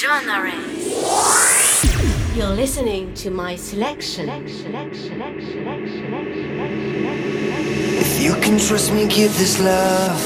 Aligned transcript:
genres. 0.00 0.86
You're 2.34 2.56
listening 2.56 3.12
to 3.16 3.30
my 3.30 3.54
selection. 3.54 4.30
If 8.00 8.22
you 8.22 8.34
can 8.36 8.58
trust 8.58 8.94
me, 8.94 9.06
give 9.08 9.36
this 9.36 9.60
love. 9.60 10.20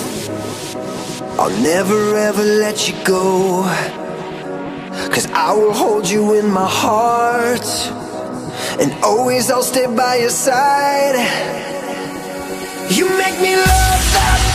I'll 1.40 1.58
never 1.60 2.16
ever 2.16 2.44
let 2.44 2.88
you 2.88 2.94
go. 3.04 3.64
Cause 5.12 5.26
I 5.32 5.52
will 5.52 5.72
hold 5.72 6.08
you 6.08 6.34
in 6.34 6.48
my 6.52 6.68
heart. 6.68 7.66
And 8.80 8.92
always 9.02 9.50
I'll 9.50 9.64
stay 9.64 9.86
by 9.86 10.18
your 10.18 10.30
side. 10.30 11.16
You 12.90 13.08
make 13.18 13.40
me 13.40 13.56
love 13.56 14.04
that. 14.14 14.53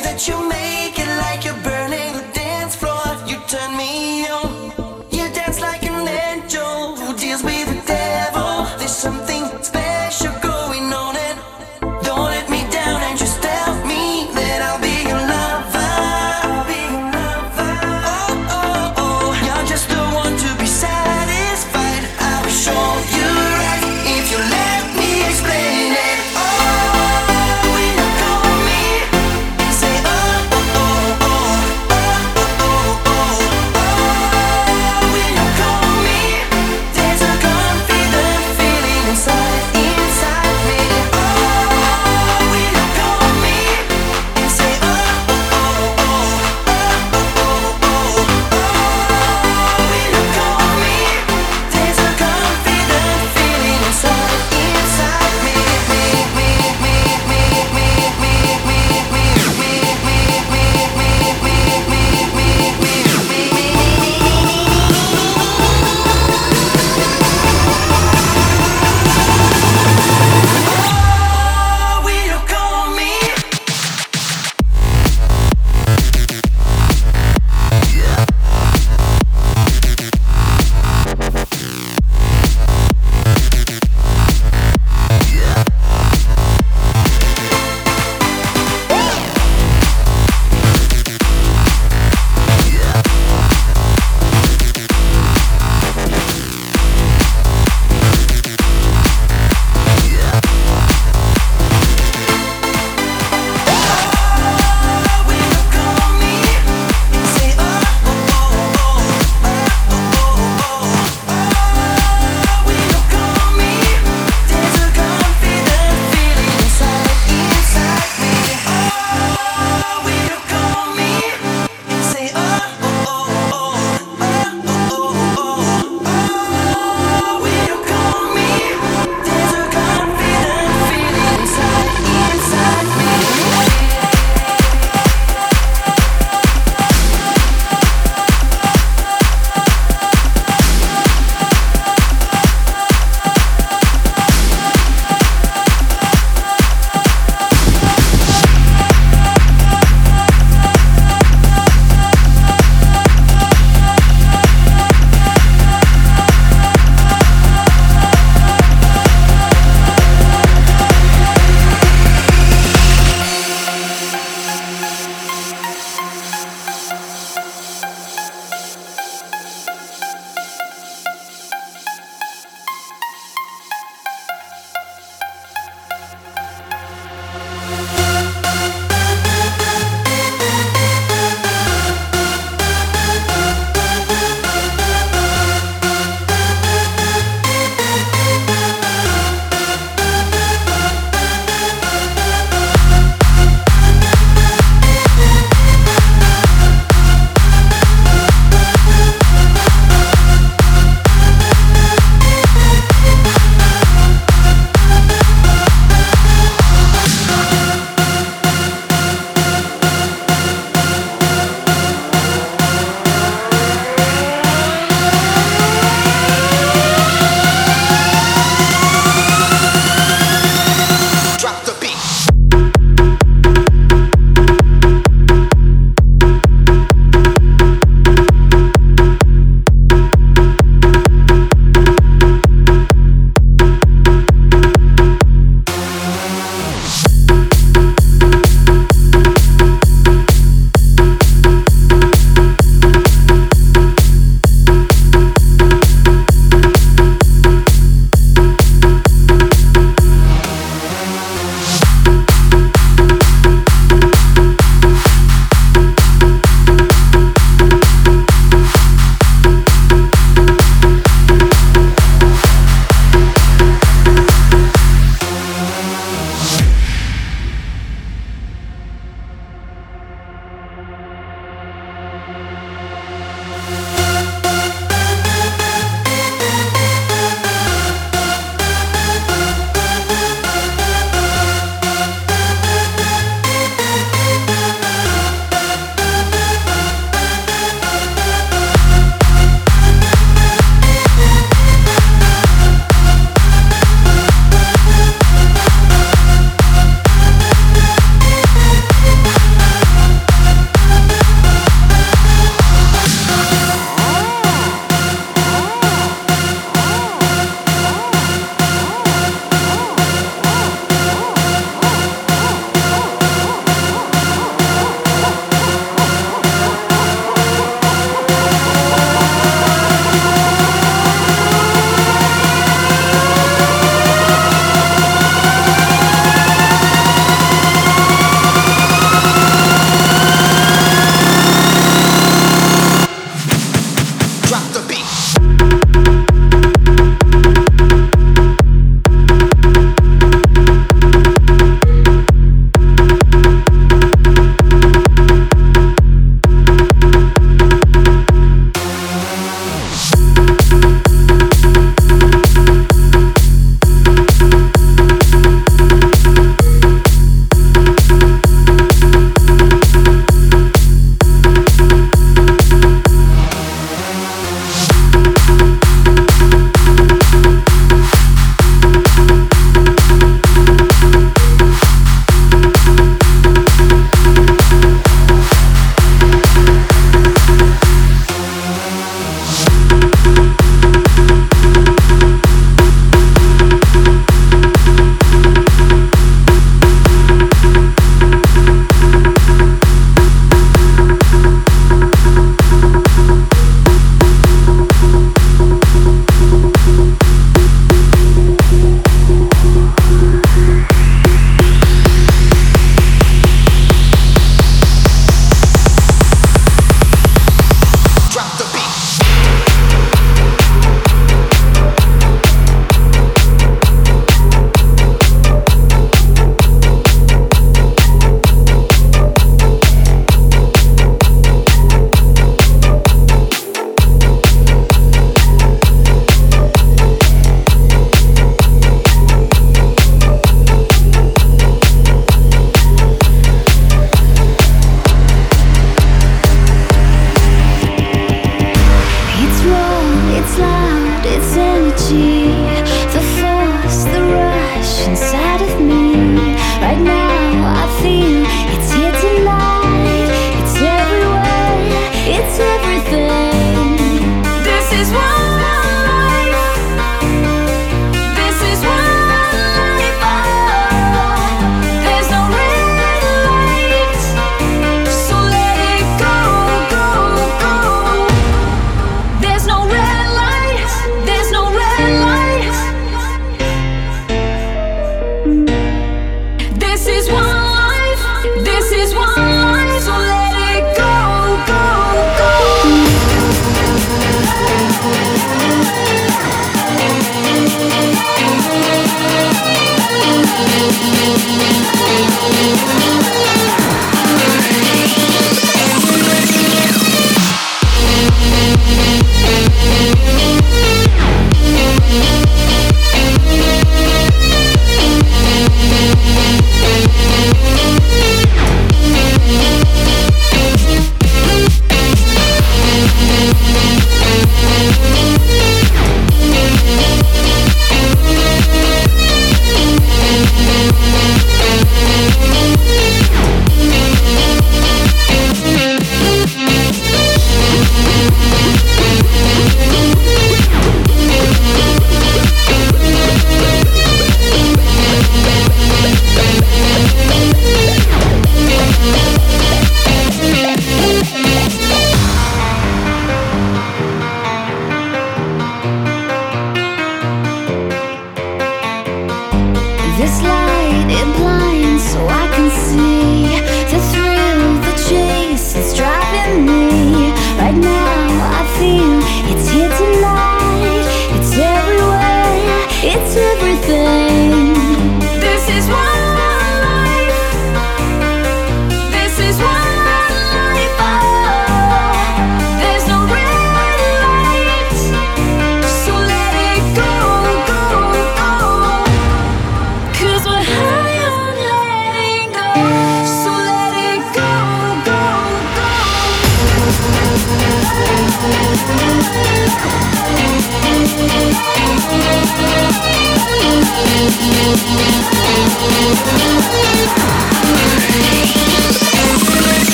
that 0.00 0.26
you 0.26 0.36
make 0.48 0.98
it 0.98 1.08
like 1.18 1.44
you're 1.44 1.73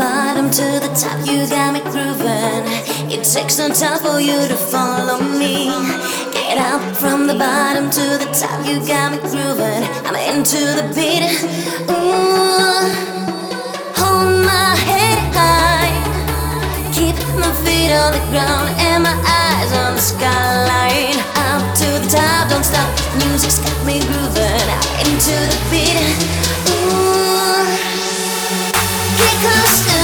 bottom 0.00 0.50
to 0.50 0.66
the 0.80 0.90
top, 0.96 1.18
you 1.28 1.46
got 1.46 1.74
me 1.74 1.80
grooving. 1.92 2.64
It 3.12 3.22
takes 3.22 3.54
some 3.60 3.72
time 3.72 4.00
for 4.00 4.18
you 4.18 4.38
to 4.48 4.56
follow 4.56 5.20
me. 5.20 5.68
Get 6.32 6.56
up 6.56 6.80
from 6.96 7.26
the 7.26 7.34
bottom 7.34 7.90
to 7.90 8.06
the 8.22 8.28
top, 8.32 8.64
you 8.66 8.80
got 8.88 9.12
me 9.12 9.18
grooving. 9.28 9.84
I'm 10.08 10.16
into 10.32 10.60
the 10.78 10.86
beat. 10.96 11.24
Ooh, 11.92 12.88
hold 14.00 14.32
my 14.52 14.72
head 14.88 15.20
high, 15.36 15.92
keep 16.96 17.16
my 17.36 17.52
feet 17.62 17.92
on 17.92 18.10
the 18.16 18.24
ground 18.32 18.68
and 18.88 19.02
my 19.04 19.16
eyes 19.44 19.70
on 19.84 19.90
the 19.98 20.04
skyline. 20.12 21.18
Up 21.44 21.62
to 21.80 21.88
the 22.00 22.08
top, 22.08 22.48
don't 22.48 22.64
stop. 22.64 22.88
Music's 23.20 23.58
got 23.58 23.78
me 23.84 24.00
grooving. 24.08 24.66
I'm 24.72 25.12
into 25.12 25.36
the 25.52 25.58
beat. 25.70 26.69
Cause. 29.42 29.99